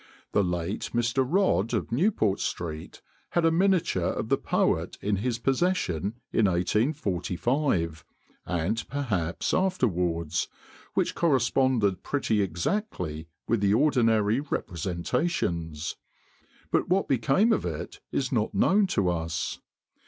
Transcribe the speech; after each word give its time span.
The 0.31 0.43
late 0.43 0.89
Mr. 0.95 1.23
Rodd, 1.23 1.75
of 1.75 1.91
Newport 1.91 2.39
Street, 2.39 3.03
had 3.37 3.45
a 3.45 3.51
miniature 3.51 4.01
of 4.07 4.29
the 4.29 4.37
poet 4.39 4.97
in 4.99 5.17
his 5.17 5.37
possession 5.37 6.15
in 6.33 6.45
1845, 6.47 8.03
and 8.47 8.83
perhaps 8.89 9.53
afterwards, 9.53 10.47
which 10.95 11.13
corresponded 11.13 12.01
pretty 12.01 12.41
exactly 12.41 13.27
with 13.47 13.61
the 13.61 13.75
ordinary 13.75 14.39
representations, 14.39 15.97
but 16.71 16.89
what 16.89 17.07
became 17.07 17.53
of 17.53 17.63
it 17.63 17.99
is 18.11 18.31
not 18.31 18.55
known 18.55 18.87
to 18.87 19.07
us. 19.07 19.59